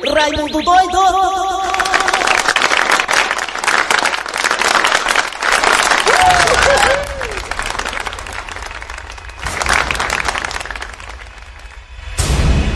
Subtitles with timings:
[0.00, 0.98] Raimundo doido!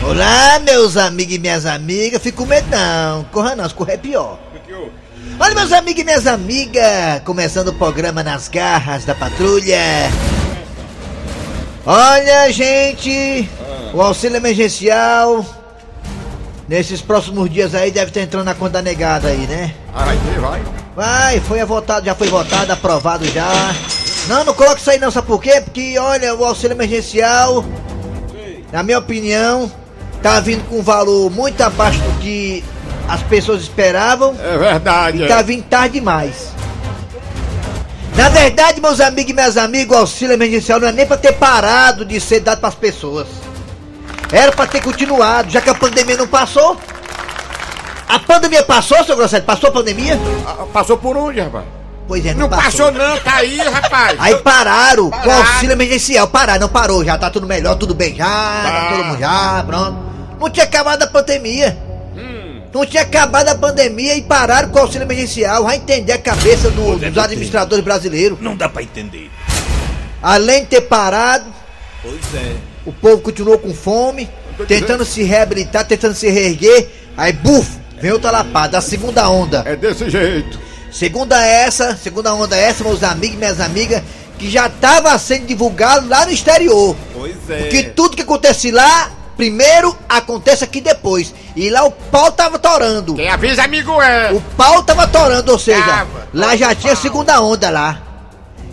[0.03, 2.21] Olá, meus amigos e minhas amigas.
[2.21, 3.23] Fico com medo não.
[3.25, 4.39] Corra não, se correr é pior.
[5.39, 7.21] Olha, meus amigos e minhas amigas.
[7.25, 9.79] Começando o programa Nas Garras da Patrulha.
[11.83, 13.49] Olha, gente.
[13.91, 15.56] O auxílio emergencial.
[16.67, 19.73] Nesses próximos dias aí deve estar entrando na conta negada aí, né?
[19.93, 20.61] Ah, vai vai.
[20.95, 23.47] Vai, foi votado, já foi votado, aprovado já.
[24.27, 25.61] Não, não coloque isso aí não, sabe por quê?
[25.61, 27.63] Porque, olha, o auxílio emergencial,
[28.73, 29.71] na minha opinião,
[30.21, 32.63] tá vindo com um valor muito abaixo do que
[33.07, 35.23] as pessoas esperavam É verdade.
[35.23, 36.49] e tá vindo tarde demais.
[38.15, 41.33] Na verdade, meus amigos e minhas amigas, o auxílio emergencial não é nem pra ter
[41.33, 43.27] parado de ser dado pras pessoas.
[44.31, 46.77] Era pra ter continuado, já que a pandemia não passou.
[48.07, 49.45] A pandemia passou, seu Grosselio?
[49.45, 50.19] Passou a pandemia?
[50.45, 51.65] Ah, Passou por onde, rapaz?
[52.07, 54.15] Pois é, não, Não passou não, tá aí, rapaz.
[54.19, 55.41] Aí pararam com o Pararam.
[55.41, 56.25] auxílio emergencial.
[56.29, 58.89] Pararam, não parou, já tá tudo melhor, tudo bem já, tá Tá.
[58.95, 59.97] todo mundo já, pronto.
[60.39, 61.77] Não tinha acabado a pandemia.
[62.15, 62.61] Hum.
[62.73, 65.63] Não tinha acabado a pandemia e pararam com o auxílio emergencial.
[65.63, 68.39] Vai entender a cabeça do- é, dos administradores brasileiros.
[68.39, 69.29] Não dá pra entender.
[70.23, 71.45] Além de ter parado,
[72.01, 72.55] Pois é.
[72.87, 76.87] O povo continuou com fome, tô tentando se reabilitar, tentando se reerguer.
[77.17, 77.69] Aí, buf,
[78.01, 79.61] vem outra lapada, a segunda onda.
[79.65, 80.57] É desse jeito.
[80.89, 84.01] Segunda essa, segunda onda essa, meus amigos e minhas amigas,
[84.39, 86.95] que já estava sendo divulgado lá no exterior.
[87.13, 87.63] Pois é.
[87.63, 91.33] Que tudo que acontece lá, primeiro acontece aqui depois.
[91.57, 93.15] E lá o pau tava torando.
[93.15, 94.31] Quem avisa, amigo, é.
[94.31, 96.29] O pau tava torando, ou seja, Tava.
[96.33, 98.06] lá já tinha segunda onda lá.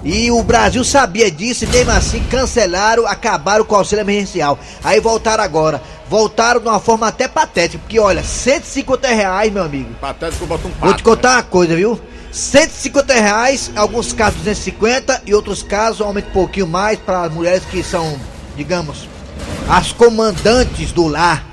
[0.04, 4.58] E o Brasil sabia disso e mesmo assim cancelaram, acabaram com o auxílio emergencial.
[4.82, 5.80] Aí voltaram agora.
[6.10, 9.94] Voltaram de uma forma até patética, porque olha, 150 reais, meu amigo.
[9.94, 10.84] Patético bota um pato.
[10.84, 11.98] Vou te contar uma coisa, viu?
[12.30, 17.64] 150 reais, alguns casos 250 e outros casos aumenta um pouquinho mais para as mulheres
[17.64, 18.18] que são,
[18.56, 19.08] digamos,
[19.68, 21.46] as comandantes do lar.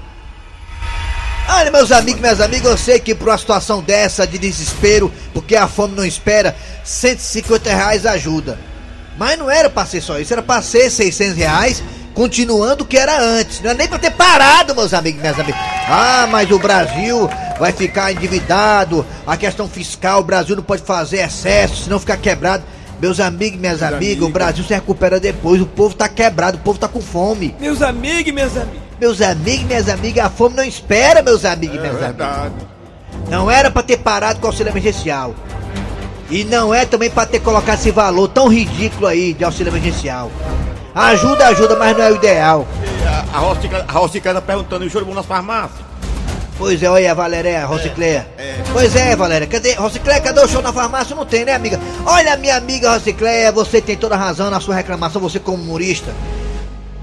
[1.47, 5.55] Olha, meus amigos minhas amigas, eu sei que por uma situação dessa de desespero, porque
[5.55, 8.57] a fome não espera, 150 reais ajuda.
[9.17, 11.83] Mas não era pra ser só isso, era pra ser 600 reais,
[12.13, 13.59] continuando o que era antes.
[13.61, 15.59] Não era nem pra ter parado, meus amigos e minhas amigas.
[15.87, 21.17] Ah, mas o Brasil vai ficar endividado, a questão fiscal, o Brasil não pode fazer
[21.17, 22.63] excesso, senão ficar quebrado.
[22.99, 26.61] Meus amigos e minhas amigas, o Brasil se recupera depois, o povo tá quebrado, o
[26.61, 27.55] povo tá com fome.
[27.59, 28.81] Meus amigos e minhas amigas.
[28.99, 32.15] Meus amigos e minhas amigas, a fome não espera, meus amigos e É minhas amigas.
[32.17, 32.53] verdade.
[33.27, 35.33] Não era pra ter parado com o auxílio emergencial.
[36.31, 40.31] E não é também pra ter colocado esse valor tão ridículo aí de auxílio emergencial.
[40.95, 42.67] Ajuda, ajuda, mas não é o ideal.
[43.33, 45.79] A, a Rosticana- a Rosticana perguntando, e o choro nas farmácias?
[46.57, 48.27] Pois é, olha, Valéria, Rocicléia.
[48.37, 48.55] é.
[48.71, 51.15] Pois é, Valéria, cadê, Rocicléia, cadê o show na farmácia?
[51.15, 51.79] Não tem, né, amiga?
[52.05, 56.13] Olha, minha amiga Rocicléia, você tem toda a razão na sua reclamação, você como humorista.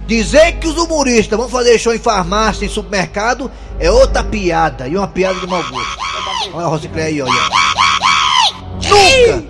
[0.06, 4.96] Dizer que os humoristas vão fazer show em farmácia, em supermercado, é outra piada, e
[4.96, 5.98] uma piada de mau gosto.
[6.54, 7.77] Olha a Rocicléia aí, olha.
[8.88, 9.44] Nunca!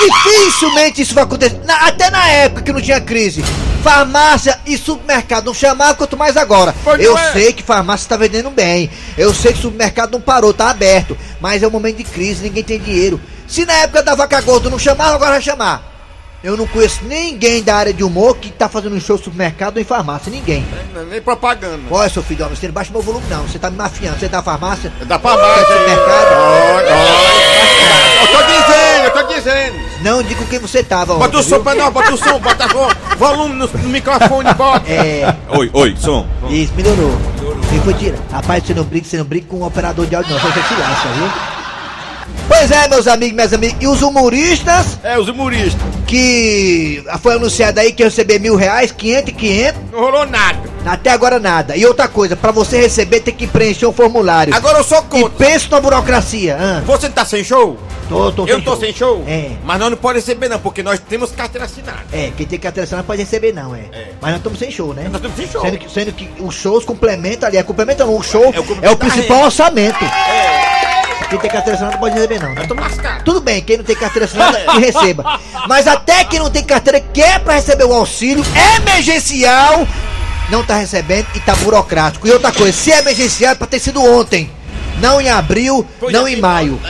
[0.00, 1.60] Dificilmente isso vai acontecer.
[1.64, 3.42] Na- até na época que não tinha crise.
[3.82, 6.74] Farmácia e supermercado não chamavam, quanto mais agora.
[6.84, 7.32] Pois Eu é.
[7.32, 8.90] sei que farmácia está vendendo bem.
[9.16, 11.16] Eu sei que supermercado não parou, tá aberto.
[11.40, 13.20] Mas é um momento de crise, ninguém tem dinheiro.
[13.48, 15.88] Se na época da vaca gorda não chamava, agora vai chamar.
[16.42, 19.76] Eu não conheço ninguém da área de humor que tá fazendo um show no supermercado
[19.76, 20.30] ou em farmácia.
[20.30, 20.66] Ninguém.
[20.94, 21.80] Nem, nem propaganda.
[21.90, 23.42] Olha, seu filho, você não baixa meu volume, não.
[23.46, 24.18] Você tá me mafiando.
[24.18, 24.90] Você é da farmácia?
[25.00, 25.60] É da farmácia.
[25.60, 26.26] É do supermercado?
[26.32, 28.20] Olha, olha.
[28.22, 28.42] Eu tô
[29.40, 29.76] dizendo.
[30.02, 32.66] Não diga com quem você tava, Bota o som pra nós, bota o som, bota
[32.68, 34.90] vo- volume no, no microfone, bota.
[34.90, 35.34] É.
[35.50, 36.26] Oi, oi, som.
[36.48, 37.16] Isso, melhorou.
[37.68, 38.16] Quem foi tira?
[38.32, 40.40] Rapaz, você não brinca, você não brinca com um operador de áudio, não.
[40.40, 41.30] Você se lasca, viu?
[42.48, 43.76] Pois é, meus amigos, minhas amigas.
[43.80, 45.80] E os humoristas É, os humoristas.
[46.06, 49.80] que foi anunciado aí que ia receber mil reais, 500 e 500.
[49.92, 50.58] Não rolou nada.
[50.84, 51.76] Até agora nada.
[51.76, 54.54] E outra coisa, pra você receber tem que preencher um formulário.
[54.54, 55.30] Agora eu sou E contra.
[55.46, 56.56] pensa na burocracia.
[56.58, 57.78] Ah, Você tá sem show?
[58.08, 59.22] tô, tô eu tô sem show?
[59.28, 59.50] É.
[59.62, 62.00] Mas nós não podemos receber não, porque nós temos carteira assinada.
[62.12, 63.80] É, quem tem carteira assinada não pode receber não, é.
[63.92, 64.08] É.
[64.20, 65.04] Mas nós estamos sem show, né?
[65.04, 65.60] Nós estamos sem show.
[65.60, 68.54] Sendo que, sendo que os shows complementam ali, é complemento não, o show É o
[68.54, 69.46] é o, complemento da principal renda.
[69.46, 70.04] orçamento.
[70.04, 70.59] É.
[71.30, 72.66] Quem tem carteira assinada não pode receber não, né?
[73.24, 75.38] Tudo bem, quem não tem carteira assinada, que receba.
[75.68, 78.44] Mas até quem não tem carteira, que é pra receber o auxílio
[78.76, 79.86] emergencial,
[80.50, 82.26] não tá recebendo e tá burocrático.
[82.26, 84.50] E outra coisa, se é emergencial, é pra ter sido ontem.
[85.00, 86.80] Não em abril, Pois não é, em maio.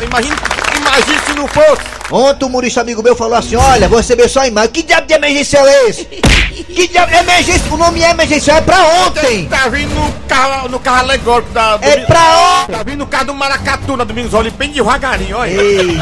[0.00, 0.36] Imagina,
[0.76, 1.82] imagina se não fosse.
[2.10, 4.68] Ontem um humorista amigo meu falou assim: Olha, vou receber só em maio.
[4.68, 6.04] Que diabo de emergencial é esse?
[6.70, 7.12] Que diabo?
[7.14, 9.46] Emergência, o nome é emergencial, é pra ontem!
[9.48, 11.76] Tá vindo no carro, no carro alegórico da.
[11.76, 12.72] do- É pra ontem!
[12.76, 15.50] Tá vindo no carro do Maracatu na Domingos Olho, bem devagarinho, olha.
[15.50, 15.98] Ei,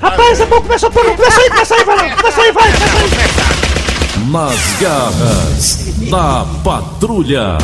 [0.00, 1.16] Rapaz, é bom começar por um.
[1.16, 2.16] Começa aí, começa aí, vai lá.
[2.16, 4.30] Começa aí, vai, começa aí.
[4.30, 5.78] Nas garras
[6.10, 7.58] da patrulha.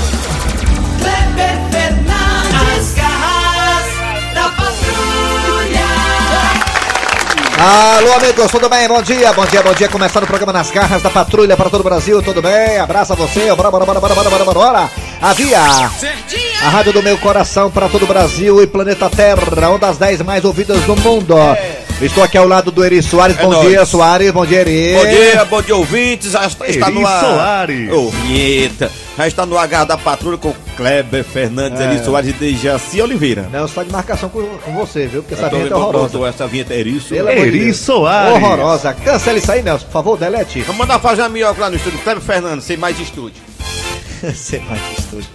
[7.57, 8.89] Alô, amigos, tudo bem?
[8.89, 9.89] Bom dia, bom dia, bom dia.
[9.89, 12.79] Começando o programa Nas Garras da Patrulha para todo o Brasil, tudo bem?
[12.79, 14.91] Abraça você, bora, bora, bora, bora, bora, bora, bora.
[15.23, 19.79] A Via, a rádio do meu coração para todo o Brasil e planeta Terra, uma
[19.79, 21.39] das 10 mais ouvidas do mundo.
[21.39, 21.84] É.
[22.03, 23.39] Estou aqui ao lado do Eri Soares.
[23.39, 23.69] É bom nóis.
[23.69, 24.31] dia, Soares.
[24.31, 24.95] Bom dia, Eri.
[24.95, 26.33] Bom dia, bom dia, ouvintes.
[26.33, 27.21] Já está, está no ar.
[27.25, 27.91] Soares.
[27.93, 28.91] Ô, vinheta.
[29.17, 31.85] Já está no Agarra da Patrulha com Kleber Fernandes, É.
[31.85, 33.49] Eri Soares e Dejaci Oliveira.
[33.51, 35.23] Não, está de marcação com, com você, viu?
[35.23, 36.09] Porque essa tô vinheta é vendo horrorosa.
[36.11, 37.73] pronto, essa vinheta é amor de Eri.
[37.75, 38.35] Soares.
[38.35, 38.93] Horrorosa.
[38.93, 40.61] Cancela isso aí, Nelson, por favor, delete.
[40.63, 42.01] Vamos mandar fazer uma minhoca lá no estúdio.
[42.01, 43.41] Kleber Fernandes, sem mais estúdio.
[44.21, 45.29] Vai que estúdio.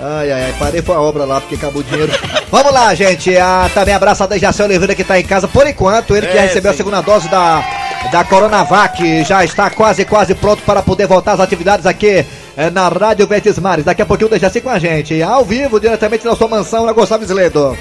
[0.00, 2.12] Ai, ai, ai, parei foi a obra lá porque acabou o dinheiro.
[2.50, 3.36] Vamos lá, gente.
[3.36, 6.16] Ah, também abraço a Dejaci Oliveira que tá em casa por enquanto.
[6.16, 6.78] Ele que É, já recebeu a sim.
[6.78, 7.64] segunda dose da,
[8.10, 9.22] da Coronavac.
[9.24, 12.24] Já está quase, quase pronto para poder voltar às atividades aqui
[12.56, 13.84] eh, na Rádio Verdes Mares.
[13.84, 15.22] Daqui a pouquinho o Dejaci com a gente.
[15.22, 17.76] Ao vivo, diretamente da sua mansão na Gonçalves Ledo.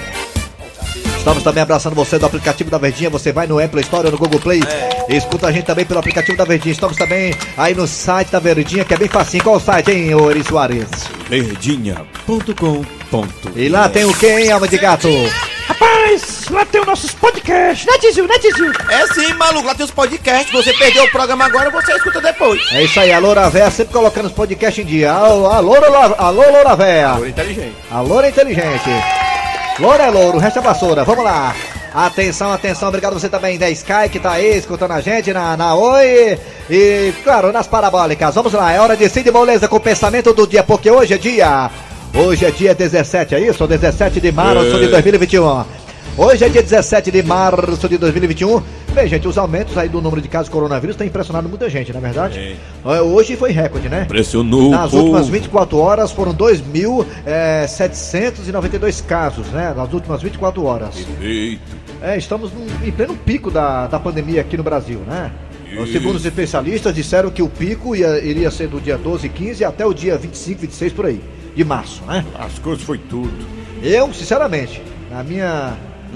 [1.23, 3.09] Estamos também abraçando você do aplicativo da Verdinha.
[3.09, 4.59] Você vai no Apple Store ou no Google Play
[5.07, 6.73] e escuta a gente também pelo aplicativo da Verdinha.
[6.73, 9.41] Estamos também aí no site da Verdinha, que é bem facinho.
[9.41, 10.85] Qual o site, hein, ô Eri Soares?
[11.29, 15.07] Verdinha.com.br E lá tem o quem, alma de gato?
[15.65, 18.73] Rapaz, lá tem os nossos podcasts, né, Tizil, né, Tizil?
[18.89, 19.65] É sim, maluco.
[19.65, 20.51] Lá tem os podcasts.
[20.51, 22.59] Você perdeu o programa agora, você escuta depois.
[22.73, 25.13] É isso aí, a Loura Véia sempre colocando os podcasts em dia.
[25.13, 27.13] Alô, alô, Loura- alô Loura Véia.
[27.15, 27.75] Foi inteligente.
[27.89, 28.89] A Loura é inteligente.
[29.79, 31.03] Loura é louro, o resto é vassoura.
[31.03, 31.55] Vamos lá.
[31.93, 35.75] Atenção, atenção, obrigado você também da Sky que tá aí escutando a gente na, na
[35.75, 36.39] Oi
[36.69, 38.33] e, claro, nas parabólicas.
[38.35, 41.17] Vamos lá, é hora de Cid Moleza com o pensamento do dia, porque hoje é
[41.17, 41.71] dia.
[42.15, 43.67] Hoje é dia 17, é isso?
[43.67, 45.65] 17 de março de 2021.
[46.15, 48.61] Hoje é dia 17 de março de 2021.
[48.93, 51.91] Bem, gente, os aumentos aí do número de casos de coronavírus têm impressionado muita gente,
[51.91, 52.55] não é verdade?
[52.85, 54.05] É, Hoje foi recorde, né?
[54.05, 59.73] Pressionou Nas últimas 24 horas foram 2.792 casos, né?
[59.75, 60.95] Nas últimas 24 horas.
[61.19, 61.61] Eita.
[62.01, 62.51] É, estamos
[62.83, 65.31] em pleno pico da, da pandemia aqui no Brasil, né?
[65.71, 65.87] Isso.
[65.91, 69.65] Segundo os especialistas, disseram que o pico ia- iria ser do dia 12 e 15
[69.65, 71.19] até o dia 25, 26 por aí,
[71.55, 72.23] de março, né?
[72.37, 73.33] As coisas foi tudo.
[73.81, 75.73] Eu, sinceramente, na minha,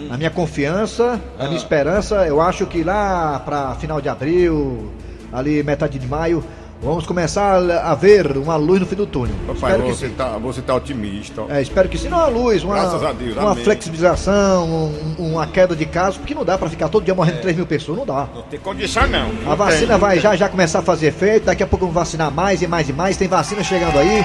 [0.10, 1.46] na minha confiança, Ah.
[1.46, 4.92] minha esperança, eu acho que lá para final de abril,
[5.32, 6.44] ali metade de maio,
[6.82, 9.36] vamos começar a ver uma luz no fim do túnel.
[9.48, 11.44] Papai, Espero você tá, você tá otimista.
[11.50, 12.10] É, espero que sim.
[12.10, 12.76] Não, a luz, uma,
[13.14, 13.64] Deus, uma amém.
[13.64, 17.56] flexibilização, um- uma queda de casos, porque não dá pra ficar todo dia morrendo 3
[17.56, 18.28] mil pessoas, não dá.
[18.34, 19.52] Não tem condição, não.
[19.52, 22.62] A vacina vai já já começar a fazer efeito, daqui a pouco vão vacinar mais
[22.62, 24.24] e mais e mais, tem vacina chegando aí.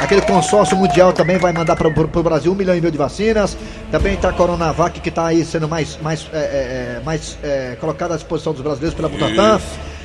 [0.00, 3.56] Aquele consórcio mundial também vai mandar para o Brasil um milhão e meio de vacinas.
[3.90, 7.76] Também tá a Coronavac que tá aí sendo mais, mais, é, é, é, mais é,
[7.80, 9.60] colocada à disposição dos brasileiros pela Butantan.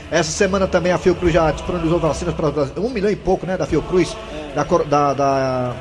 [0.10, 2.50] Essa semana também a Fiocruz já disponibilizou vacinas para
[2.80, 4.16] um milhão e pouco, né, da Fiocruz,
[4.56, 5.76] da, da, da,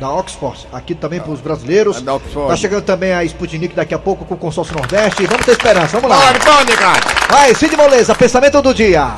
[0.00, 1.98] da Oxford, aqui também para os brasileiros.
[1.98, 2.48] É da Oxford.
[2.48, 5.26] Tá chegando também a Sputnik daqui a pouco com o consórcio Nordeste.
[5.26, 6.32] Vamos ter esperança, vamos lá.
[6.32, 7.06] Bora, bora, negado.
[7.28, 9.14] Vai, Cid Moleza, pensamento do dia.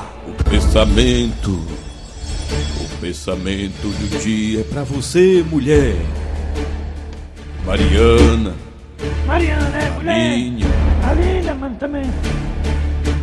[0.50, 1.50] Pensamento.
[2.81, 5.94] O pensamento do dia é pra você, mulher.
[7.64, 8.54] Mariana,
[9.26, 10.37] Mariana, é mulher.
[10.37, 10.66] Linha,
[11.06, 12.02] A Linda, mano, também.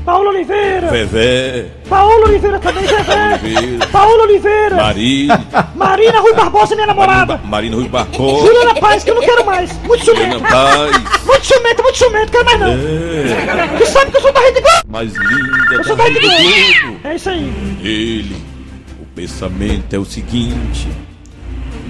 [0.05, 0.91] Paulo Oliveira.
[0.91, 4.75] Vevé, Paulo Oliveira também, Oliveira, Paulo Oliveira.
[4.75, 7.41] Marina, Marina Rui Barbosa, minha namorada.
[7.43, 9.71] Marina Rui Barbosa, Juliana Paz, que eu não quero mais.
[9.81, 10.51] Muito Juliana ciumento.
[10.53, 11.25] Paz.
[11.25, 12.67] Muito ciumento, muito ciumento, quero mais não.
[12.69, 14.81] É, Tu sabe que eu sou da Rede Globo.
[14.87, 16.35] mais linda Eu sou da Rede Globo.
[16.35, 16.99] Globo.
[17.03, 17.53] É isso aí.
[17.83, 18.35] Ele,
[19.01, 20.87] o pensamento é o seguinte: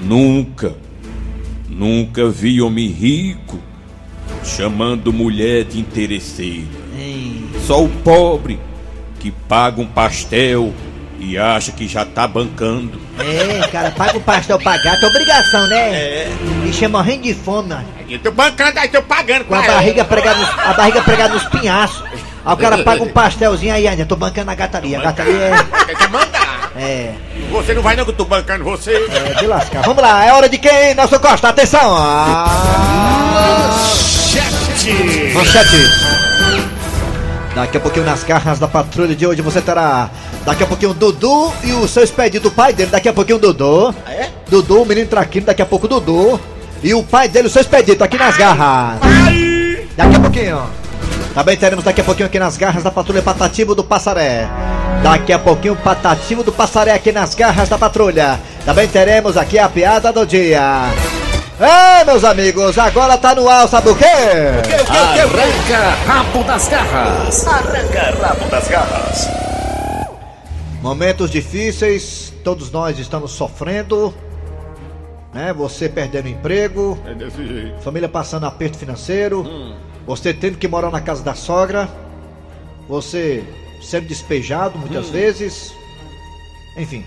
[0.03, 0.73] nunca,
[1.69, 3.59] nunca vi homem rico
[4.43, 6.85] chamando mulher de interesseira.
[7.65, 8.59] Só o pobre
[9.19, 10.71] que paga um pastel
[11.19, 13.01] e acha que já tá bancando.
[13.17, 15.77] É, cara, paga o pastel pra gato, é obrigação, né?
[15.77, 16.31] É.
[16.63, 17.85] Bicho é morrendo de fome, mano.
[18.07, 19.45] Eu tô bancando, aí tô pagando.
[19.45, 19.73] Com a cara.
[19.73, 22.03] barriga pregada nos, a barriga pregada nos pinhaços.
[22.45, 24.05] Aí o cara paga um pastelzinho aí, ainda.
[24.05, 24.99] Tô bancando a gataria.
[24.99, 25.85] A gataria é.
[25.85, 26.71] Quer que mandar?
[26.75, 27.13] É.
[27.51, 28.91] Você não vai não que eu tô bancando você.
[28.91, 29.81] É de lascar.
[29.81, 30.93] Vamos lá, é hora de quem?
[30.93, 31.95] Nelson Costa, atenção!
[31.97, 32.45] Ah,
[35.33, 36.14] manchete!
[37.55, 40.09] Daqui a pouquinho nas garras da patrulha de hoje você terá.
[40.45, 42.91] Daqui a pouquinho o Dudu e o seu expedito, o pai dele.
[42.91, 43.95] Daqui a pouquinho o Dudu.
[44.05, 44.27] É?
[44.49, 45.45] Dudu, o menino traquino.
[45.45, 46.39] Daqui a pouco o Dudu.
[46.83, 48.99] E o pai dele, o seu expedito, aqui nas garras.
[49.95, 50.61] Daqui a pouquinho.
[51.33, 54.49] Também teremos daqui a pouquinho aqui nas garras da patrulha Patativo do Passaré.
[55.01, 58.37] Daqui a pouquinho Patativo do Passaré aqui nas garras da patrulha.
[58.65, 60.61] Também teremos aqui a piada do dia.
[61.59, 64.03] É, meus amigos, agora tá no ar, sabe o quê?
[64.89, 67.45] Arranca rabo das garras.
[70.81, 74.13] Momentos difíceis, todos nós estamos sofrendo,
[75.33, 75.53] né?
[75.53, 77.81] Você perdendo emprego, É desse jeito.
[77.81, 79.45] família passando aperto financeiro,
[80.05, 81.87] você tendo que morar na casa da sogra,
[82.87, 83.43] você
[83.81, 85.73] sendo despejado muitas vezes,
[86.77, 87.05] enfim,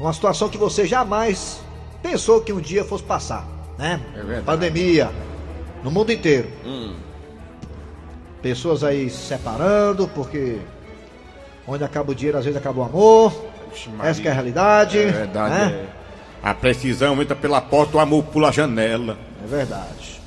[0.00, 1.60] uma situação que você jamais
[2.02, 3.46] pensou que um dia fosse passar,
[3.78, 4.00] né?
[4.36, 4.40] É.
[4.40, 5.10] Pandemia
[5.82, 6.48] no mundo inteiro.
[8.42, 10.58] Pessoas aí se separando porque
[11.66, 13.32] onde acaba o dinheiro às vezes acaba o amor.
[14.02, 14.98] Essa que é a realidade.
[14.98, 15.54] É verdade.
[15.54, 15.84] né?
[15.84, 15.96] é.
[16.42, 19.18] A precisão entra pela porta, o amor pula a janela.
[19.42, 20.20] É verdade.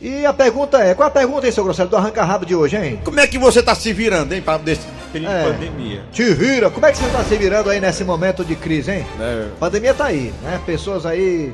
[0.00, 3.00] E a pergunta é, qual a pergunta aí, seu Grosselho, do arranca-rabo de hoje, hein?
[3.04, 5.44] Como é que você tá se virando, hein, para desse período É.
[5.44, 6.02] de pandemia?
[6.12, 9.06] Te vira, como é que você tá se virando aí nesse momento de crise, hein?
[9.20, 9.48] É.
[9.58, 10.60] Pandemia tá aí, né?
[10.66, 11.52] Pessoas aí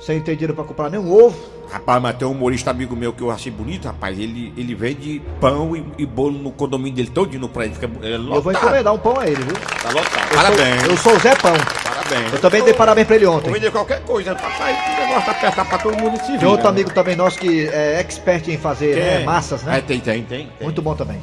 [0.00, 1.36] sem ter dinheiro pra comprar nenhum ovo.
[1.70, 4.18] Rapaz, mas tem um humorista amigo meu que eu achei bonito, rapaz.
[4.18, 7.74] Ele, ele vende pão e, e bolo no condomínio dele todinho no prédio.
[7.74, 8.34] Fica é, lotado.
[8.36, 9.54] Eu vou encomendar um pão a ele, viu?
[9.82, 10.28] Tá lotado.
[10.30, 10.80] Eu Parabéns.
[10.80, 11.52] Sou, eu sou o Zé Pão.
[11.84, 12.32] Parabéns.
[12.32, 13.52] Eu também dei parabéns pra ele Vou ontem.
[13.52, 14.72] vender qualquer coisa, papai.
[14.72, 16.38] O negócio tá apertar pra todo mundo se vira.
[16.38, 19.76] Tem outro amigo também nosso que é expert em fazer né, massas, né?
[19.76, 20.64] É, tem, tem, tem, tem.
[20.64, 21.20] Muito bom também.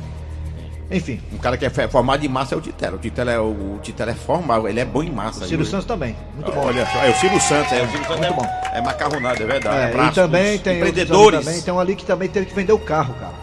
[0.89, 2.96] Enfim, Um cara que é formado em massa é o Titela.
[2.96, 3.44] O Titela é, o,
[3.75, 5.46] o Titela é formado, ele é bom em massa.
[5.46, 5.72] Ciro viu?
[5.72, 6.15] Santos também.
[6.36, 6.65] Muito bom.
[6.65, 8.46] Olha só, é o Ciro Santos, é o Ciro Santos Muito é, bom.
[8.74, 9.77] é macarronado, é verdade.
[9.77, 11.39] É, Abraço e também tem empreendedores.
[11.44, 13.34] também, tem um ali que também teve que vender o carro, cara.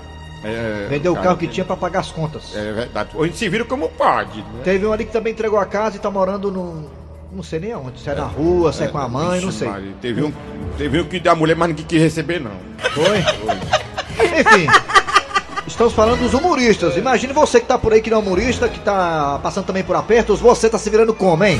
[0.44, 2.54] É, Vendeu o carro que tinha pra pagar as contas.
[2.54, 3.10] É verdade.
[3.16, 4.38] Gente se vira como pode.
[4.38, 4.60] Né?
[4.64, 6.86] Teve um ali que também entregou a casa e tá morando num.
[7.32, 8.00] Não sei nem aonde.
[8.00, 9.68] Se é na rua, se é com a mãe, não sei.
[9.68, 10.32] Maria, Teve um,
[10.76, 12.50] teve um que deu a mulher, mas ninguém quis receber, não.
[12.90, 13.18] Foi?
[14.38, 14.66] Enfim.
[15.72, 16.98] Estamos falando dos humoristas.
[16.98, 19.96] Imagine você que tá por aí que não é humorista, que tá passando também por
[19.96, 21.58] apertos, você tá se virando como, hein?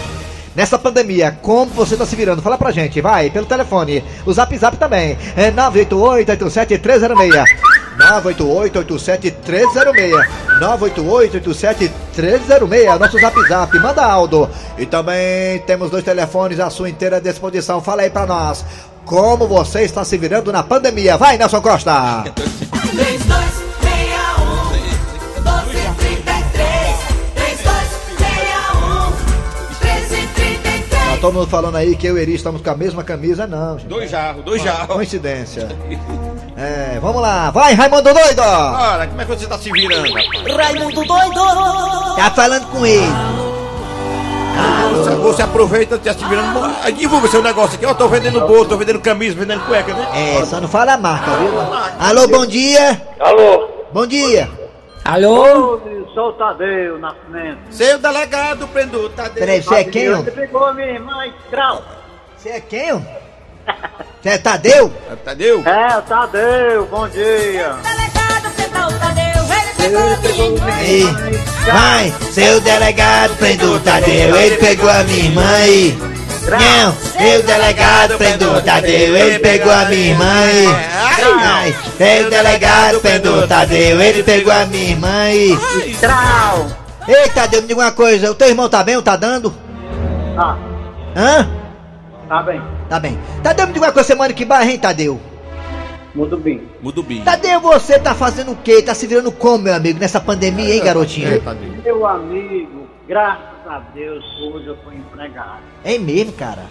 [0.55, 2.43] Nessa pandemia, como você tá se virando?
[2.43, 4.05] Fala pra gente, vai, pelo telefone.
[4.27, 5.17] O zap zap também.
[5.35, 7.43] É 988-87306.
[7.99, 10.27] 988-87306.
[10.61, 12.99] 988-87306.
[12.99, 13.79] Nosso zap zap.
[13.79, 14.51] Manda Aldo.
[14.77, 17.81] E também temos dois telefones à sua inteira disposição.
[17.81, 18.63] Fala aí pra nós.
[19.07, 21.17] Como você está se virando na pandemia?
[21.17, 22.25] Vai, Nelson Costa!
[22.35, 23.62] 3261
[31.23, 33.89] todo mundo falando aí que eu e Eri estamos com a mesma camisa, não, gente.
[33.89, 34.97] Dois jarros, dois jarros.
[34.97, 35.69] Coincidência.
[36.57, 37.53] É, vamos lá.
[37.53, 38.43] Vai, Raimundo Doido!
[38.43, 40.27] Ora, como é que você tá se virando, rapaz?
[40.57, 43.07] Raimundo doido Tá falando com ele.
[44.97, 46.93] Você, você aproveita, tá se virando.
[46.97, 47.87] Divulga seu negócio aqui.
[47.87, 50.39] Ó, tô vendendo bolo, tô vendendo camisa, vendendo cueca, né?
[50.41, 51.53] É, só não fala a marca, viu?
[52.01, 53.01] Alô, bom dia.
[53.21, 53.69] Alô?
[53.93, 54.51] Bom dia.
[55.05, 55.81] Alô?
[56.15, 57.59] Sou o Tadeu Nascimento.
[57.71, 60.05] Seu delegado, prendeu, tá Peraí, você é quem?
[60.05, 61.83] Ele pegou a minha irmã e grau.
[62.37, 63.07] Você é quem?
[64.21, 64.93] Você é Tadeu?
[65.25, 65.63] Tadeu?
[65.67, 67.77] É, o Tadeu, bom dia.
[67.83, 71.05] Delegado Pedro Tadeu Ele pegou a minha irmã Ei,
[71.73, 75.99] vai, seu delegado prendeu o Tadeu, ele pegou a minha irmã aí.
[76.51, 80.67] Não, seu delegado prendeu o Tadeu, ele pegou a minha irmã aí.
[81.41, 85.57] Ai, seu delegado prendeu o Tadeu, ele pegou a minha irmã aí.
[86.01, 86.67] Grau.
[87.07, 89.55] Ei, Tadeu, me diga uma coisa, o teu irmão tá bem ou tá dando?
[90.37, 90.57] Ah,
[91.17, 91.49] Hã?
[92.29, 92.63] tá bem.
[92.89, 93.19] Tá bem.
[93.43, 95.21] Tadeu, me diga uma coisa, você mora em que bairro, hein, Tadeu?
[96.15, 96.61] Muito bem.
[96.83, 97.25] O bicho.
[97.25, 98.83] Tadeu, você tá fazendo o quê?
[98.83, 101.41] Tá se virando como, meu amigo, nessa pandemia, hein, garotinho?
[101.41, 101.71] Tadeu.
[101.83, 105.63] Meu amigo, graças a Deus, hoje eu tô empregado.
[105.85, 106.67] É mesmo, cara?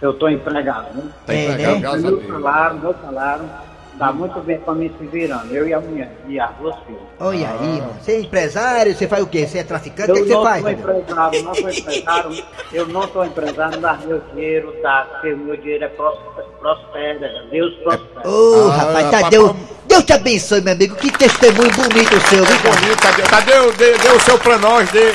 [0.00, 1.10] Eu tô empregado, né?
[1.26, 1.80] Tá É, empregado, né?
[1.80, 2.30] graças a Meu Deus.
[2.32, 3.50] salário, meu salário,
[3.98, 5.52] dá muito bem pra mim se virando.
[5.54, 7.02] Eu e a mulher, e as duas filhas.
[7.20, 7.92] Olha aí, mano.
[8.00, 8.94] Você é empresário?
[8.96, 9.46] Você faz o quê?
[9.46, 10.10] Você é traficante?
[10.10, 10.62] O que, Eu que você não faz?
[10.62, 15.06] sou empresário, não sou empresário, eu não sou empresário, não dá meu dinheiro, tá?
[15.10, 16.18] Porque o meu dinheiro é pros-
[16.60, 18.28] prospera, Deus prospera.
[18.28, 20.94] Ô, Ah, rapaz, papai- Tadeu, Deus te abençoe, meu amigo.
[20.96, 22.58] Que testemunho bonito o seu, viu?
[22.72, 23.26] Bonito, Tadeu.
[23.26, 25.12] Tadeu, dê, dê o seu pra nós, dê.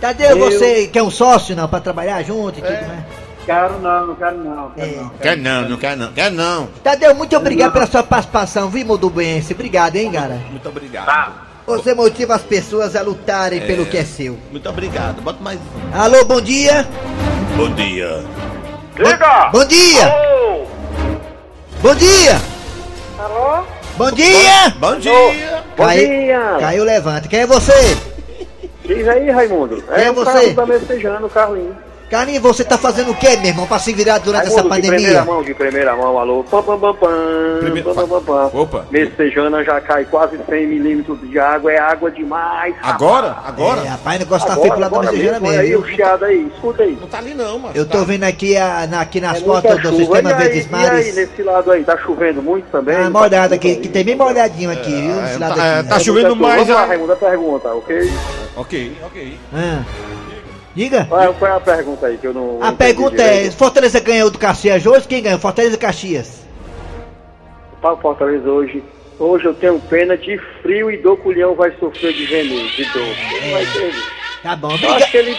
[0.00, 3.04] Tadeu, Eu- você quer um sócio, não, pra trabalhar junto e tudo, né?
[3.44, 4.96] Quero não, não quero não, quero É.
[4.96, 5.08] não.
[5.10, 6.68] Quer não, não quer não, quer não.
[6.82, 9.52] Tadeu, muito obrigado pela sua participação, viu, Modubense?
[9.52, 10.40] Obrigado, hein, cara?
[10.50, 11.06] Muito obrigado.
[11.06, 11.32] Tá.
[11.66, 14.38] Você motiva as pessoas a lutarem pelo que é seu.
[14.50, 15.20] Muito obrigado.
[15.22, 15.58] Bota mais.
[15.92, 16.86] Alô, bom dia?
[17.56, 18.24] Bom dia.
[18.96, 19.48] Liga!
[19.52, 20.06] Bom dia!
[20.06, 20.66] Alô!
[21.80, 22.40] Bom dia!
[23.18, 23.64] Alô?
[23.96, 24.74] Bom dia!
[24.78, 25.64] Bom dia.
[25.76, 26.56] Bom Cai- dia!
[26.60, 27.28] Caiu, levanta.
[27.28, 27.96] Quem é você?
[28.84, 29.82] Diz aí, Raimundo.
[29.82, 30.32] Quem é o você?
[30.32, 31.76] Carlos da Messejana, o Carlinho.
[32.12, 34.80] Carlinhos, você tá fazendo o que, meu irmão, pra se virar durante essa Raimundo, de
[34.88, 35.24] primeira pandemia?
[35.34, 36.44] mão, de primeira mão, alô.
[36.44, 37.08] Pam, pam, pam, pam,
[37.60, 38.60] Primeiro- pam, pam, pam, pam.
[38.60, 38.84] Opa.
[38.90, 42.74] Messejana já cai quase 100 milímetros de água, é água demais.
[42.82, 43.34] Agora?
[43.46, 43.80] Agora?
[43.80, 46.24] É, rapaz, o negócio tá feio pro lado da mensagena mesmo, olha aí o chiado
[46.26, 46.98] aí, escuta aí.
[47.00, 47.74] Não tá ali não, mano.
[47.74, 49.96] Eu tô vendo aqui, a, na- aqui nas É fotos do chuva.
[49.96, 51.14] Sistema aí, Verdes E aí, Mares.
[51.16, 52.94] nesse lado aí, tá chovendo muito também?
[52.94, 55.18] Ah, uma olhada aqui, que tem bem molhadinho aqui, viu?
[55.18, 55.88] é, lado tá- é, aqui.
[55.88, 56.88] tá chovendo mais, Vamos lá, é.
[56.88, 58.12] Raimundo, a pergunta, ok?
[58.54, 59.38] Ok, ok.
[59.54, 59.82] Ah.
[60.74, 61.04] Diga.
[61.04, 62.62] Qual é, qual é a pergunta aí que eu não.
[62.62, 63.50] A pergunta é?
[63.50, 65.06] Fortaleza ganhou do Caxias hoje?
[65.06, 65.38] Quem ganhou?
[65.38, 66.42] Fortaleza e Caxias?
[67.80, 68.82] Para Fortaleza hoje.
[69.18, 73.02] Hoje eu tenho pena de frio e do culhão vai sofrer de veneno, de dor.
[73.02, 73.94] Ele vai ter.
[74.42, 75.10] Tá bom, Eu acho obrigado.
[75.10, 75.36] que ele.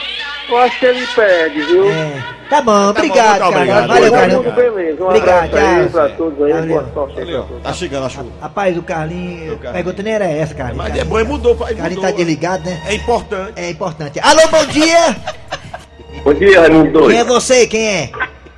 [0.49, 1.89] Eu acho que ele pede, viu?
[1.89, 3.47] É, tá bom, obrigado, muito cara.
[3.47, 3.87] obrigado.
[3.87, 4.43] Valeu, Carlinhos.
[4.43, 5.03] Tudo beleza.
[5.03, 5.89] Um Obrigado, tchau.
[5.91, 6.53] pra todos aí.
[6.53, 7.45] Valeu.
[7.63, 8.29] Tá chegando a chuva.
[8.41, 9.65] Rapaz, o Carlinhos.
[9.65, 10.89] A pergunta nem era essa, Carlinhos.
[10.89, 11.73] Mas é bom, ele mudou, pai.
[11.73, 12.81] O Carlinhos tá desligado, né?
[12.85, 13.53] É importante.
[13.55, 14.19] É importante.
[14.19, 15.15] Alô, bom dia!
[16.23, 17.67] Bom dia, Raimundo Quem é você?
[17.67, 18.09] Quem é?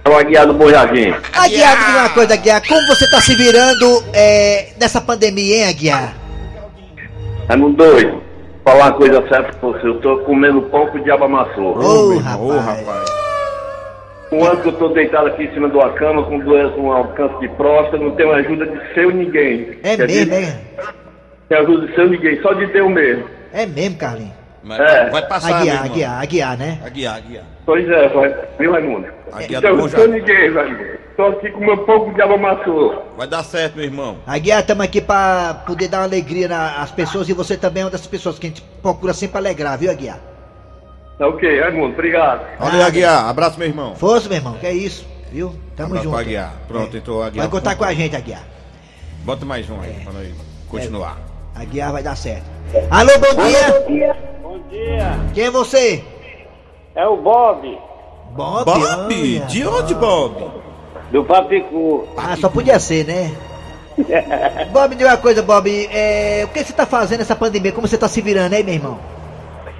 [0.03, 1.11] É o Aguiar do Bom Jardim.
[1.33, 2.61] Aguiar, me diga uma coisa, Aguiar.
[2.67, 6.13] Como você tá se virando é, nessa pandemia, hein, Aguiar?
[7.49, 8.21] Raimundo Doido,
[8.63, 9.87] falar uma coisa séria pra você.
[9.87, 11.75] Eu tô comendo pão que o diabo amassou.
[11.75, 13.14] Ô, meu irmão, ô, rapaz.
[14.31, 16.91] Um ano que eu tô deitado aqui em cima de uma cama com doença, um
[16.91, 19.77] alcance de próstata, não tenho ajuda de seu ninguém.
[19.83, 20.59] É Quer mesmo, dizer, é?
[21.47, 23.23] Tem ajuda de seu ninguém, só de Deus mesmo.
[23.53, 24.33] É mesmo, Carlinhos.
[24.63, 25.09] Mas É.
[25.11, 25.91] vai passar, meu Aguiar, irmão.
[25.91, 26.79] Aguiar, Aguiar, né?
[26.83, 27.43] Aguiar, aguiar.
[27.67, 28.35] Pois é, vai.
[28.59, 29.07] Viu, Raimundo?
[29.31, 30.13] Aguiar do Então, Bom seu Jardim.
[30.13, 30.83] ninguém, Raimundo.
[31.15, 33.13] Tô aqui com o meu pão que o diabo amassou.
[33.15, 34.17] Vai dar certo, meu irmão.
[34.25, 37.91] Aguiar, estamos aqui pra poder dar uma alegria nas pessoas e você também é uma
[37.91, 40.19] dessas pessoas que a gente procura sempre alegrar, viu, Aguiar?
[41.17, 42.45] Tá ok, Raimundo, obrigado.
[42.59, 43.29] Valeu, Aguiar.
[43.29, 43.95] Abraço, meu irmão.
[43.95, 45.55] Força, meu irmão, que é isso, viu?
[45.75, 46.17] Tamo Abraço junto.
[46.17, 46.53] Aguiar.
[46.67, 47.47] Pronto, entrou Aguiar.
[47.47, 48.43] Vai contar com a gente, Aguiar.
[49.23, 50.27] Bota mais um aí, pra nós
[50.69, 51.17] continuar.
[51.55, 52.45] Aguiar vai dar certo.
[52.91, 54.15] Alô, bom dia!
[54.43, 56.03] Bom dia, Quem é você?
[56.95, 57.77] é o Bob,
[58.31, 58.65] Bob.
[58.65, 59.45] Bob, olha.
[59.45, 60.51] de onde, Bob?
[61.11, 62.07] do Papicu.
[62.17, 63.31] Ah, só podia ser, né?
[64.71, 65.69] Bob, me diga uma coisa, Bob.
[65.91, 67.71] É, o que você tá fazendo nessa pandemia?
[67.71, 68.99] Como você tá se virando aí, meu irmão?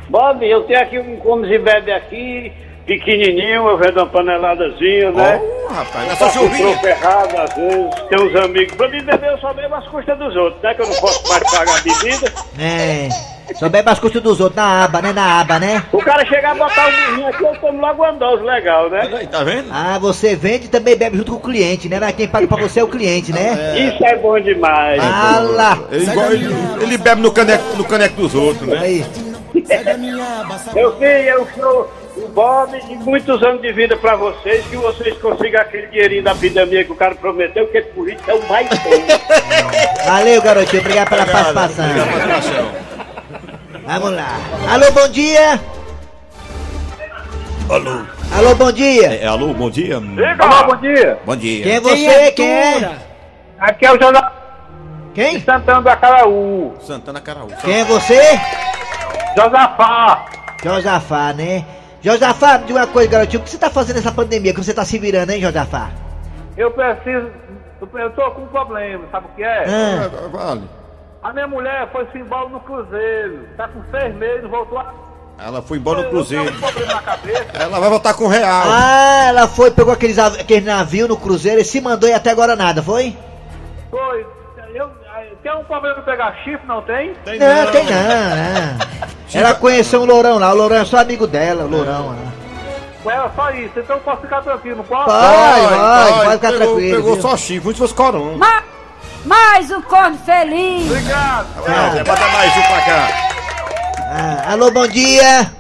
[0.09, 2.51] Bob, eu tenho aqui um comes e bebe aqui,
[2.85, 5.41] pequenininho, eu vendo uma paneladazinha, né?
[5.67, 6.71] Ó, rapaz, nessa Faço um chuvinha.
[6.71, 8.75] troco errado, às vezes, tem uns amigos.
[8.75, 10.73] Pra mim beber, eu só bebo as custas dos outros, né?
[10.75, 12.33] Que eu não posso mais pagar a bebida.
[12.59, 13.09] É.
[13.55, 15.13] Só bebe as custas dos outros, na aba, né?
[15.13, 15.83] Na aba, né?
[15.91, 19.01] O cara chegar a botar o burrinho aqui, eu tomo logo uma dose legal, né?
[19.19, 19.69] Aí, tá vendo?
[19.71, 21.99] Ah, você vende e também bebe junto com o cliente, né?
[21.99, 23.77] Mas quem paga pra você é o cliente, né?
[23.77, 24.99] Isso é bom demais.
[25.03, 25.79] Ah lá!
[25.91, 26.05] Ele,
[26.45, 28.79] ele, ele bebe no caneco, no caneco dos outros, né?
[28.79, 29.05] Aí.
[30.73, 35.17] Meu filho, eu sou o Bob e muitos anos de vida pra vocês, que vocês
[35.17, 38.91] consigam aquele dinheirinho da epidemia que o cara prometeu, que político é o mais bom.
[40.05, 40.81] Valeu, garotinho.
[40.81, 41.85] Obrigado pela participação.
[41.85, 42.85] Obrigado.
[43.85, 44.37] Vamos lá.
[44.71, 45.59] Alô, bom dia!
[47.69, 48.05] Alô.
[48.31, 49.13] Alô, bom dia!
[49.13, 49.97] É, alô, bom dia.
[49.97, 51.19] Alô, bom dia.
[51.25, 51.63] Bom dia.
[51.63, 52.31] Quem é você?
[52.31, 52.91] Quem é?
[53.59, 54.21] Aqui é o José
[55.13, 55.41] Quem?
[55.41, 56.73] Santana do Acaraú.
[56.81, 57.47] Santana Caraú.
[57.63, 58.21] Quem é você?
[59.37, 60.25] Josafá.
[60.63, 61.65] Josafá, né?
[62.01, 63.41] Josafá, me diga uma coisa, garotinho.
[63.41, 64.53] O que você tá fazendo nessa pandemia?
[64.53, 65.89] Como você tá se virando, hein, Josafá?
[66.57, 67.29] Eu preciso.
[67.93, 69.65] Eu tô com um problema, sabe o que é?
[69.67, 70.63] Ah, É, Vale.
[71.21, 73.47] A minha mulher foi simbolo no Cruzeiro.
[73.57, 74.93] Tá com seis meses, voltou a.
[75.43, 76.45] Ela foi embora no Cruzeiro.
[77.53, 78.63] Ela vai voltar com real.
[78.67, 82.29] Ah, ela foi, pegou aqueles, av- aquele navio no cruzeiro e se mandou e até
[82.31, 83.17] agora nada, foi?
[83.89, 84.25] Foi.
[85.45, 87.13] Tem um problema de pegar chifre, não tem?
[87.23, 89.09] Tem Não, tem não, não.
[89.31, 92.15] Ela conheceu um lourão lá, o lourão é só amigo dela, o lourão lá.
[93.03, 95.05] Com ela só isso, então eu posso ficar tranquilo, não posso?
[95.05, 96.95] Pode, pode, pode ficar pegou, tranquilo.
[96.95, 97.21] Pegou viu?
[97.21, 98.37] só chifre, se fosse corona.
[98.37, 98.63] Ma
[99.23, 100.89] mais um corno feliz.
[100.89, 101.47] Obrigado.
[101.67, 103.07] É, bota mais um pra cá.
[103.99, 105.51] Ah, alô, bom dia!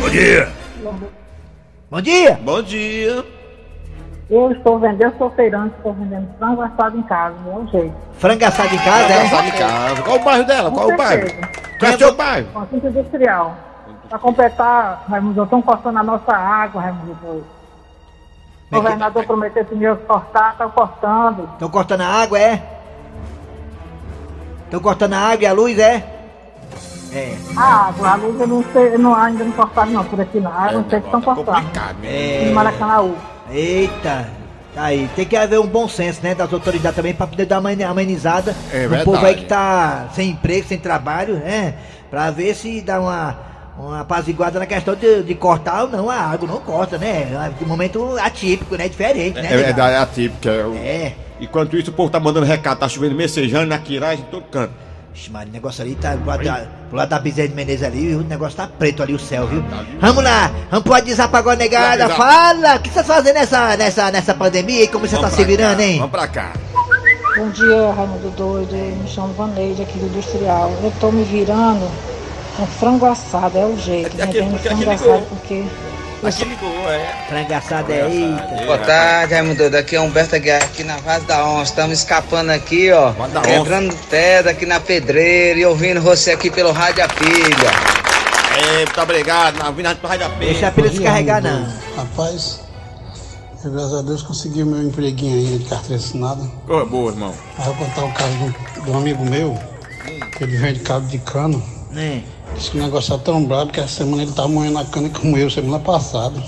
[0.00, 0.48] Bom dia.
[1.88, 2.40] Bom dia!
[2.42, 3.35] Bom dia.
[4.28, 7.94] Eu estou vendendo, eu sou feirante, estou vendendo frango assado em casa, é o jeito.
[8.14, 9.28] Frango assado em casa, é?
[9.30, 10.02] Tá em casa.
[10.02, 10.70] Qual o bairro dela?
[10.70, 11.28] Qual o bairro?
[11.78, 12.48] Qual é o seu bairro?
[12.52, 13.56] Com centro industrial.
[14.08, 17.44] Para completar, Raimundo, estão cortando a nossa água, Raimundo.
[18.72, 21.48] O governador prometeu que ia cortar, estão cortando.
[21.52, 22.62] Estão cortando a água, é?
[24.64, 26.04] Estão cortando a água e a luz, é?
[27.12, 27.36] É.
[27.56, 30.40] A água, a luz eu não sei, eu não, ainda não cortaram não, por aqui
[30.40, 30.50] não.
[30.50, 31.48] A água eu sei que estão cortando.
[31.48, 32.08] É, complicado, né?
[32.08, 32.52] Em É.
[32.52, 33.14] Maracanãú.
[33.50, 34.26] Eita!
[34.74, 37.60] Tá aí, tem que haver um bom senso, né, das autoridades também pra poder dar
[37.60, 39.04] uma amenizada É no verdade.
[39.04, 41.74] povo aí que tá sem emprego, sem trabalho, né?
[42.10, 43.38] Pra ver se dá uma,
[43.78, 46.46] uma apaziguada na questão de, de cortar ou não a água.
[46.46, 47.22] Não corta, né?
[47.32, 48.86] É um momento atípico, né?
[48.86, 49.48] Diferente, né?
[49.50, 50.46] É verdade, é atípico.
[50.48, 50.64] É.
[50.66, 51.12] o- É.
[51.40, 54.72] Enquanto isso, o povo tá mandando recado, tá chovendo messejando na quiragem, em todo canto.
[55.16, 57.82] Ixi, Maria, o negócio ali tá pro lado, da, pro lado da Bezerra de Menezes
[57.82, 59.64] ali, o negócio tá preto ali, o céu, viu?
[59.98, 62.08] Vamos lá, vamos pro WhatsApp agora, negada.
[62.10, 65.42] Fala, o que você tá fazendo nessa, nessa, nessa pandemia e como você tá se
[65.42, 65.96] virando, cá, hein?
[65.98, 66.52] Vamos pra cá.
[67.36, 68.74] Bom dia, Raimundo Doido.
[68.74, 70.70] Eu me chamo Vaneide aqui do Industrial.
[70.82, 71.90] Eu tô me virando
[72.56, 74.06] com frango assado, é o jeito.
[74.22, 75.64] Aqui- Vendendo aqui frango assado porque.
[76.22, 77.26] Aqui ligou, é.
[77.28, 78.64] Frangaçada é eita.
[78.64, 79.74] Boa tarde, Raimundo Doido.
[79.76, 81.70] Aqui é Humberto Aguiar, aqui na Vaz da Onça.
[81.70, 83.12] Estamos escapando aqui, ó.
[83.42, 87.70] Quebrando pedra aqui na pedreira e ouvindo você aqui pelo Rádio A Pilha.
[88.58, 89.56] É, muito obrigado.
[89.58, 90.30] Na vinda do da Penha.
[90.52, 91.66] Deixa a pilha descarregar, não.
[91.96, 92.60] Rapaz,
[93.64, 96.42] eu, graças a Deus consegui o meu empreguinho aí de carteira assinada.
[96.66, 97.34] Coisa boa, irmão.
[97.58, 99.58] Aí eu vou contar o caso de um- de um amigo meu,
[100.36, 101.62] que ele vende cabo de cano.
[101.90, 102.22] Né?
[102.56, 105.10] Disse que o negócio tá tão brabo que essa semana ele tá moendo a cana
[105.10, 106.42] como eu, semana passada.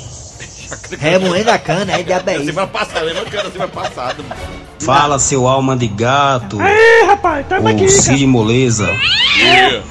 [0.99, 2.45] Remoendo a cana, é diabo é.
[2.45, 4.41] Semana passada, lembra que era semana passada, mano.
[4.81, 6.59] Fala, seu alma de gato.
[6.63, 7.89] Ei, rapaz, tamo aqui.
[7.89, 8.89] Cid Moleza.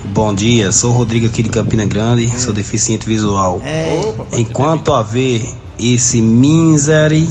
[0.05, 3.61] Bom dia, sou o Rodrigo aqui de Campina Grande, sou deficiente visual.
[3.63, 4.01] É.
[4.33, 5.47] Enquanto haver
[5.79, 7.29] esse misery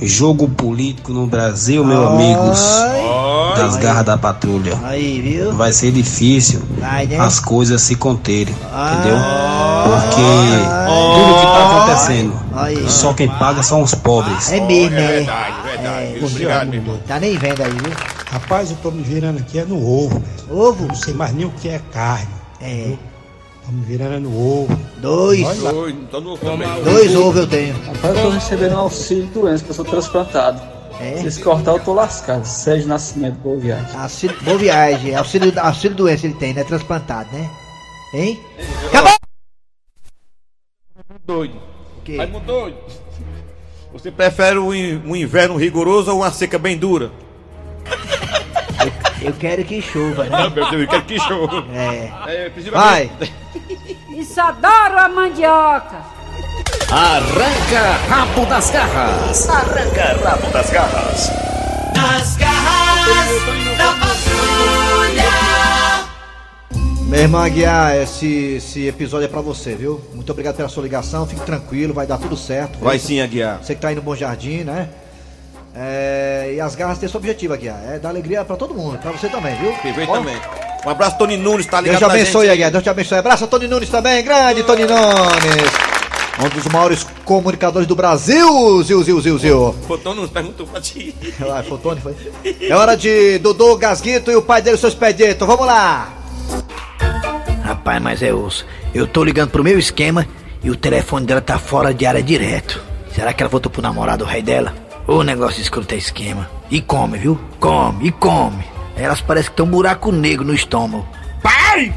[0.00, 2.60] jogo político no Brasil, meus amigos,
[3.54, 5.52] das garras da patrulha, Aí, viu?
[5.52, 7.18] vai ser difícil Vai, né?
[7.18, 9.16] as coisas se conterem, entendeu?
[9.84, 10.20] Porque
[10.86, 12.90] tudo que tá acontecendo, Aí.
[12.90, 14.52] só quem paga são os pobres.
[14.52, 15.06] É mesmo, É é.
[15.18, 16.06] verdade, verdade.
[16.06, 16.98] Bom dia, Obrigado, meu irmão.
[17.06, 17.92] Tá nem vendo aí, viu?
[18.30, 20.22] Rapaz, eu tô me virando aqui é no ovo.
[20.48, 20.86] Ovo?
[20.86, 22.28] Não sei mais nem o que é carne.
[22.60, 22.92] É.
[23.66, 24.78] Tô me virando é no ovo.
[24.98, 25.40] Dois.
[25.40, 26.68] No também.
[26.84, 27.74] Dois ovos eu tenho.
[27.86, 30.60] Rapaz, eu tô recebendo auxílio doença, que eu sou transplantado.
[31.00, 31.30] É.
[31.30, 32.44] Se cortar, eu tô lascado.
[32.44, 33.96] Sérgio Nascimento, boa viagem.
[33.96, 35.14] Auxílio, boa viagem.
[35.14, 36.62] Auxílio, auxílio doença ele tem, né?
[36.64, 37.48] Transplantado, né?
[38.12, 38.40] Hein?
[38.88, 39.14] Acabou!
[41.24, 41.56] Doido.
[41.98, 42.16] O quê?
[42.16, 42.76] Raimundo doido.
[43.92, 47.10] Você prefere um, in- inverno rigoroso ou uma seca bem dura?
[49.22, 50.42] Eu quero que chova, Não, né?
[50.42, 51.64] meu Deus, eu quero que chova.
[51.74, 52.12] É.
[52.26, 53.10] É, Vai!
[54.16, 56.02] Isso adoro a mandioca.
[56.92, 59.48] Arranca rabo das garras.
[59.48, 61.30] Arranca rabo das garras.
[61.94, 65.30] Nas garras da patrulha.
[67.02, 70.00] Meu irmão Aguiar, esse, esse episódio é pra você, viu?
[70.12, 72.72] Muito obrigado pela sua ligação, fique tranquilo, vai dar tudo certo.
[72.78, 72.84] viu?
[72.84, 73.60] Vai sim, Aguiar.
[73.62, 74.88] Você que tá aí no Bom Jardim, né?
[75.76, 79.12] É, e as garras têm esse objetivo, Aguiar, é dar alegria pra todo mundo, pra
[79.12, 79.72] você também, viu?
[79.74, 80.42] Perfeitamente.
[80.84, 82.50] Um abraço, Tony Nunes, tá ligado Deus te abençoe?
[82.50, 83.18] Aguiar, Deus te abençoe.
[83.18, 85.99] Abraço a Tony Nunes também, grande Tony Nunes.
[86.42, 89.74] Um dos maiores comunicadores do Brasil, Zil, Zil, Zil, Zil.
[89.86, 91.14] Fotão Nunes perguntou pra ti.
[91.40, 92.14] Ah, Fotone foi.
[92.60, 95.44] É hora de Dodô Gasguito e o pai dele, o seu Expedito.
[95.44, 96.08] Vamos lá!
[97.62, 98.64] Rapaz, mas é osso.
[98.94, 100.26] Eu tô ligando pro meu esquema
[100.62, 102.82] e o telefone dela tá fora de área direto.
[103.14, 104.74] Será que ela voltou pro namorado, o rei dela?
[105.06, 106.48] O negócio escuta esquema.
[106.70, 107.38] E come, viu?
[107.58, 108.64] Come, e come.
[108.96, 111.06] Elas parecem que tem um buraco negro no estômago.
[111.42, 111.92] Pai!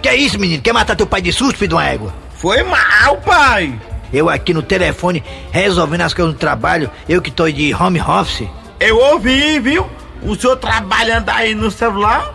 [0.00, 0.62] Que é isso, menino?
[0.62, 2.21] Quer matar teu pai de susto, filho de uma égua?
[2.42, 3.80] Foi mal, pai!
[4.12, 8.48] Eu aqui no telefone resolvendo as coisas do trabalho, eu que tô de home office.
[8.80, 9.88] Eu ouvi, viu?
[10.24, 12.34] O senhor trabalhando aí no celular?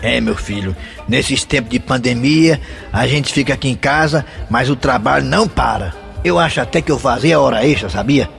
[0.00, 0.76] É, meu filho,
[1.08, 2.60] nesses tempos de pandemia,
[2.92, 5.92] a gente fica aqui em casa, mas o trabalho não para.
[6.22, 8.30] Eu acho até que eu fazia hora extra, sabia?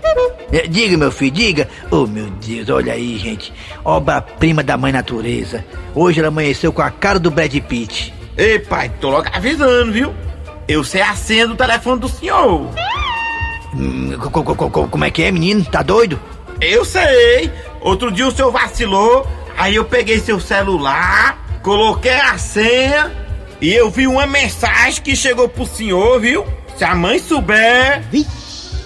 [0.49, 1.67] É, Diga, meu filho, diga.
[1.91, 3.51] Oh, meu Deus, olha aí, gente.
[3.83, 5.65] Obra-prima da mãe natureza.
[5.93, 8.13] Hoje ela amanheceu com a cara do Brad Pitt.
[8.37, 10.13] Ei, pai, tô logo avisando, viu?
[10.67, 12.69] Eu sei a senha do telefone do senhor.
[13.73, 15.63] Hum, co- co- co- co- como é que é, menino?
[15.65, 16.19] Tá doido?
[16.59, 17.51] Eu sei.
[17.81, 23.11] Outro dia o senhor vacilou, aí eu peguei seu celular, coloquei a senha
[23.61, 26.45] e eu vi uma mensagem que chegou pro senhor, viu?
[26.77, 28.03] Se a mãe souber.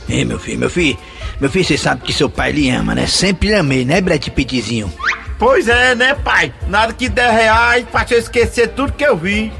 [0.09, 0.97] Ei, meu filho, meu filho.
[1.39, 3.07] Meu filho, você sabe que seu pai lhe ama, né?
[3.07, 4.91] Sempre lhe amei, né, Brad Pittzinho?
[5.37, 6.53] Pois é, né, pai?
[6.67, 9.53] Nada que 10 reais pra eu esquecer tudo que eu vi.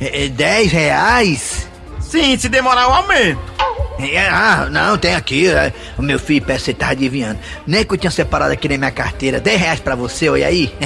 [0.00, 1.68] É, é 10 reais?
[2.00, 3.40] Sim, se demorar o aumento.
[4.00, 5.48] É, ah, não, tem aqui.
[5.48, 7.38] é, O meu filho, parece que você tá adivinhando.
[7.66, 9.40] Nem que eu tinha separado aqui na minha carteira.
[9.40, 10.72] 10 reais pra você, olha aí.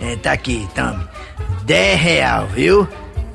[0.00, 1.04] É, tá aqui, tome.
[1.64, 2.88] 10 real, viu?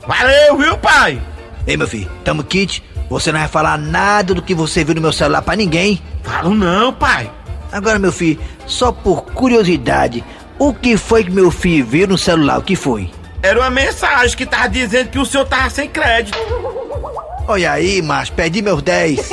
[0.07, 1.21] Valeu, viu, pai?
[1.67, 2.83] Ei, meu filho, tamo kit.
[3.09, 6.01] Você não vai falar nada do que você viu no meu celular pra ninguém.
[6.23, 7.29] Falo não, pai.
[7.71, 10.23] Agora, meu filho, só por curiosidade,
[10.61, 12.59] o que foi que meu filho viu no celular?
[12.59, 13.09] O que foi?
[13.41, 16.37] Era uma mensagem que tava dizendo que o senhor tava sem crédito.
[17.47, 19.29] Olha aí, macho, perdi meus 10.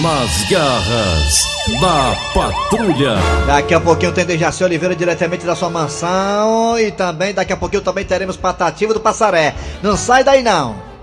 [0.00, 1.46] Nas garras
[1.82, 3.16] da patrulha.
[3.46, 7.82] Daqui a pouquinho tem Dejaci Oliveira diretamente da sua mansão e também daqui a pouquinho
[7.82, 9.54] também teremos Patativa do Passaré.
[9.82, 10.94] Não sai daí não.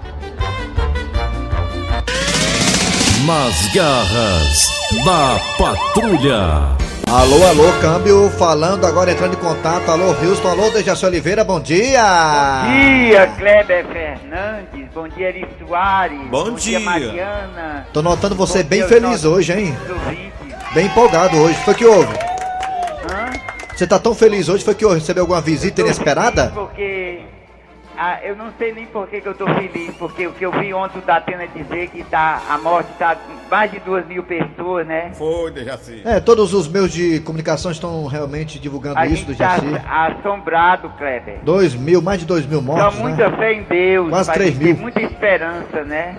[3.25, 6.81] nas garras da patrulha.
[7.09, 9.89] Alô, alô, câmbio, falando agora, entrando em contato.
[9.89, 12.01] Alô, Houston, alô, Dejaci Oliveira, bom dia!
[12.63, 14.89] Bom dia, Kleber Fernandes.
[14.93, 16.19] Bom dia, Eri Soares.
[16.29, 16.79] Bom dia, dia.
[16.79, 17.87] Mariana.
[17.91, 19.75] Tô notando você Bom bem dia, feliz hoje, hein?
[20.73, 21.57] Bem empolgado hoje.
[21.65, 22.13] Foi que houve?
[22.13, 23.31] Hã?
[23.75, 24.63] Você tá tão feliz hoje?
[24.63, 24.99] Foi que houve?
[24.99, 26.51] Recebeu alguma visita inesperada?
[26.53, 27.21] Porque
[28.03, 30.51] ah, eu não sei nem por que, que eu tô feliz, porque o que eu
[30.51, 34.23] vi ontem o Datena dizer que tá, a morte tá com mais de duas mil
[34.23, 35.11] pessoas, né?
[35.13, 36.01] Foi, Dejaci.
[36.03, 39.81] É, todos os meios de comunicação estão realmente divulgando A isso do gente tá Jaci.
[39.87, 41.39] assombrado, Kleber.
[41.43, 43.37] Dois mil, mais de dois mil mortos, muita né?
[43.37, 44.77] fé em Deus, Quase três tem mil.
[44.77, 46.15] muita esperança, né?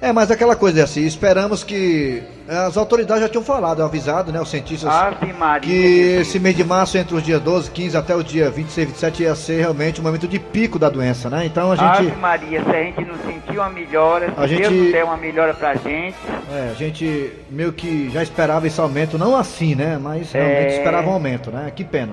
[0.00, 4.40] É, mas aquela coisa é assim, esperamos que as autoridades já tinham falado, avisado, né,
[4.40, 5.60] os cientistas, Ave Maria.
[5.68, 9.22] que esse mês de março, entre os dias 12, 15 até o dia 26, 27,
[9.24, 11.44] ia ser realmente um momento de pico da doença, né?
[11.46, 14.72] Então a Ave gente, Maria, se a gente não sentir uma melhora, se A Deus
[14.72, 16.16] gente- der uma melhora pra gente,
[16.54, 19.98] é, a gente meio que já esperava esse aumento, não assim, né?
[20.00, 20.78] Mas realmente É.
[20.78, 21.72] esperava um aumento, né?
[21.74, 22.12] Que pena.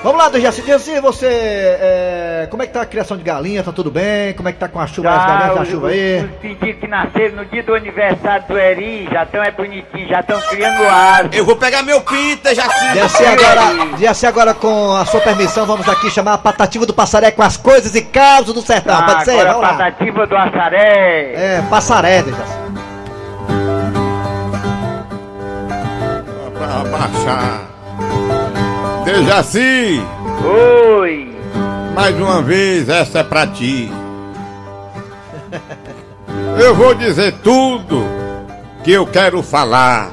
[0.00, 3.64] Vamos lá, do Jaci, Jaci, você, é, como é que tá a criação de galinha?
[3.64, 4.32] Tá tudo bem?
[4.34, 6.20] Como é que tá com a chuva, as galinhas da chuva aí?
[6.24, 10.20] os pedidos que nasceram no dia do aniversário do Eri já estão é bonitinho, já
[10.20, 11.28] estão criando asa.
[11.32, 12.94] Eu vou pegar meu pinta, Jaci.
[12.94, 17.32] Jaci agora, Jaci agora com a sua permissão, vamos aqui chamar a patativa do passaré
[17.32, 19.32] com as coisas e causos do sertão, Ah, pode ser?
[19.32, 19.78] agora Vamos a lá.
[19.78, 21.32] patativa do Assaré.
[21.34, 22.58] É, passaré, Jaci.
[26.56, 27.67] Pra baixar.
[29.08, 30.02] Dejaci.
[30.44, 31.34] Oi.
[31.94, 33.90] Mais uma vez, essa é pra ti.
[36.60, 38.04] Eu vou dizer tudo
[38.84, 40.10] que eu quero falar.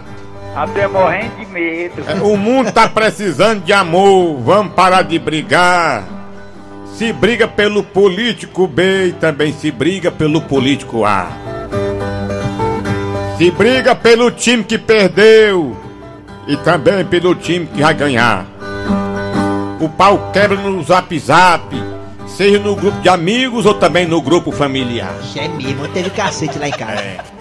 [0.55, 2.03] Até morrendo de medo.
[2.07, 6.05] É, O mundo tá precisando de amor, vamos parar de brigar.
[6.93, 11.27] Se briga pelo político B e também se briga pelo político A.
[13.37, 15.75] Se briga pelo time que perdeu
[16.47, 18.54] e também pelo time que vai ganhar.
[19.79, 21.75] O pau quebra no zap zap,
[22.27, 25.13] seja no grupo de amigos ou também no grupo familiar.
[25.35, 27.35] É mesmo, teve cacete lá em casa.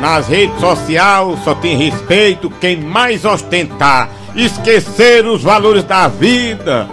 [0.00, 6.88] Nas redes sociais só tem respeito quem mais ostentar, esquecer os valores da vida,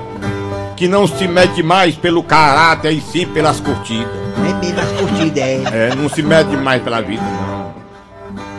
[0.76, 4.08] que não se mede mais pelo caráter e sim pelas curtidas.
[4.38, 5.90] É mesmo as curtidas, é.
[5.90, 7.74] É, não se mede mais pela vida, não.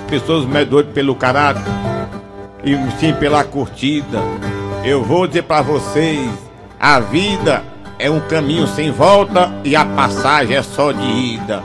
[0.03, 1.63] As pessoas medem pelo caráter
[2.65, 4.21] e sim pela curtida.
[4.89, 6.31] Eu vou dizer pra vocês,
[6.81, 7.63] a vida
[7.99, 11.63] é um caminho sem volta e a passagem é só de ida.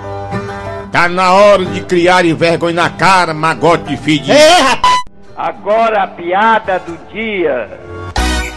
[0.92, 4.36] Tá na hora de criar vergonha na cara, magote de fedir.
[5.38, 7.80] Agora a piada do dia.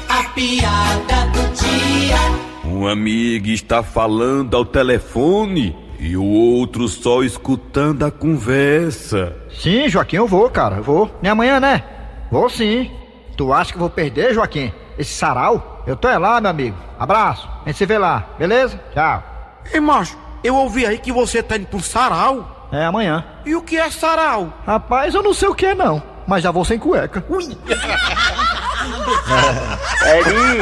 [0.08, 2.16] A piada do dia.
[2.64, 9.32] Um amigo está falando ao telefone e o outro só escutando a conversa.
[9.48, 10.78] Sim, Joaquim, eu vou, cara.
[10.78, 11.08] Eu vou.
[11.22, 11.84] Nem amanhã, né?
[12.32, 12.90] Vou sim.
[13.36, 14.72] Tu acha que eu vou perder, Joaquim?
[14.98, 15.82] Esse sarau?
[15.86, 16.76] Eu tô é lá, meu amigo.
[16.98, 17.48] Abraço.
[17.64, 18.80] A gente se vê lá, beleza?
[18.94, 19.22] Tchau.
[19.72, 22.68] Ei, macho, eu ouvi aí que você tá indo pro sarau.
[22.72, 23.24] É amanhã.
[23.44, 24.52] E o que é sarau?
[24.66, 26.02] Rapaz, eu não sei o que é não.
[26.26, 27.24] Mas já vou sem cueca.
[27.28, 27.44] Ui.
[30.06, 30.60] Eri,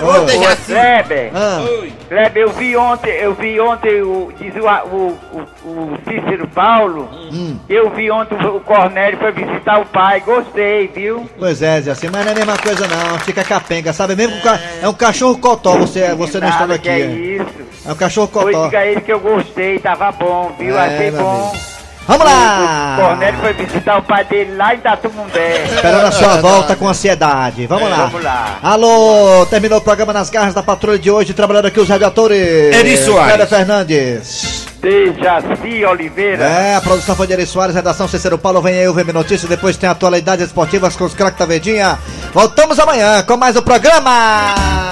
[0.00, 0.72] Ô, ô, Dejaci.
[0.72, 1.60] Kleber, Ah.
[2.08, 7.08] Kleber, eu vi ontem, eu vi ontem o, diz o, o, o, o Cícero Paulo,
[7.32, 7.58] Hum.
[7.68, 11.28] eu vi ontem o Cornélio foi visitar o pai, gostei, viu?
[11.38, 14.14] Pois é, Zé, assim, mas não é a mesma coisa não, fica capenga, sabe?
[14.16, 16.88] Mesmo ca- é um cachorro cotó, você, você não estava Nada aqui.
[16.88, 17.06] é é.
[17.06, 17.46] isso.
[17.86, 18.64] É um cachorro Foi cotó.
[18.66, 20.76] diga a ele que eu gostei, tava bom, viu?
[20.78, 21.50] É, Achei bom.
[21.50, 21.73] amigo.
[22.06, 22.96] Vamos lá!
[22.98, 25.64] O Cornélio foi visitar o pai dele lá em Tatumundé.
[25.64, 27.66] Esperando a sua volta com ansiedade.
[27.66, 27.96] Vamos lá.
[28.06, 28.58] Vamos lá.
[28.62, 32.74] Alô, terminou o programa nas garras da patrulha de hoje, trabalhando aqui os radiadores.
[32.74, 33.26] Eri Soares.
[33.26, 34.64] Cléber Fernandes.
[34.80, 36.44] Dejaci Oliveira.
[36.44, 39.48] É, a produção foi de Eri Soares, redação Cícero Paulo, vem aí o VM Notícias,
[39.48, 41.98] depois tem atualidades esportivas com os craques da Verdinha.
[42.34, 44.83] Voltamos amanhã com mais um programa.